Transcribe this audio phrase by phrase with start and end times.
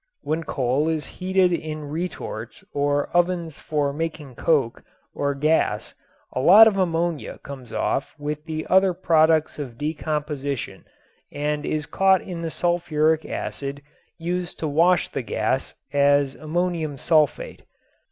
[0.23, 4.81] When coal is heated in retorts or ovens for making coke
[5.13, 5.93] or gas
[6.33, 10.85] a lot of ammonia comes off with the other products of decomposition
[11.31, 13.83] and is caught in the sulfuric acid
[14.17, 17.61] used to wash the gas as ammonium sulfate.